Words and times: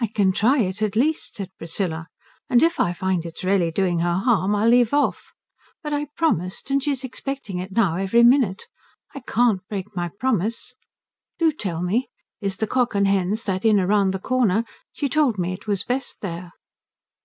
"I 0.00 0.06
can 0.06 0.30
try 0.30 0.60
it 0.60 0.80
at 0.80 0.94
least," 0.94 1.34
said 1.34 1.50
Priscilla; 1.58 2.06
"and 2.48 2.62
if 2.62 2.78
I 2.78 2.92
find 2.92 3.26
it's 3.26 3.42
really 3.42 3.72
doing 3.72 3.98
her 3.98 4.18
harm 4.18 4.54
I'll 4.54 4.68
leave 4.68 4.94
off. 4.94 5.32
But 5.82 5.92
I 5.92 6.04
promised, 6.16 6.70
and 6.70 6.80
she's 6.80 7.02
expecting 7.02 7.58
it 7.58 7.72
now 7.72 7.96
every 7.96 8.22
minute. 8.22 8.68
I 9.12 9.18
can't 9.18 9.66
break 9.68 9.96
my 9.96 10.08
promise. 10.20 10.76
Do 11.40 11.50
tell 11.50 11.82
me 11.82 12.06
is 12.40 12.58
the 12.58 12.68
Cock 12.68 12.94
and 12.94 13.08
Hens 13.08 13.42
that 13.46 13.64
inn 13.64 13.78
round 13.84 14.14
the 14.14 14.20
corner? 14.20 14.62
She 14.92 15.08
told 15.08 15.36
me 15.36 15.54
it 15.54 15.66
was 15.66 15.82
best 15.82 16.20
there." 16.20 16.52